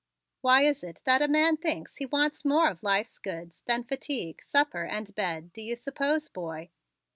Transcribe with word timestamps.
"Why 0.41 0.63
is 0.63 0.83
it 0.83 0.99
that 1.03 1.21
a 1.21 1.27
man 1.27 1.57
thinks 1.57 1.97
he 1.97 2.07
wants 2.07 2.43
more 2.43 2.69
of 2.71 2.81
life's 2.81 3.19
goods 3.19 3.61
than 3.67 3.83
fatigue, 3.83 4.41
supper 4.43 4.83
and 4.83 5.13
bed, 5.13 5.53
do 5.53 5.61
you 5.61 5.75
suppose, 5.75 6.27
boy?" 6.27 6.71